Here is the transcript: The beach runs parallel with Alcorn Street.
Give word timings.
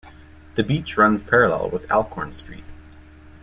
The 0.55 0.63
beach 0.63 0.97
runs 0.97 1.21
parallel 1.21 1.69
with 1.69 1.91
Alcorn 1.91 2.33
Street. 2.33 2.63